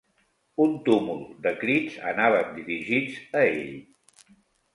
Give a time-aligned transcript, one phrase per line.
[0.63, 3.71] Un tumult de crits anaven dirigits a ell.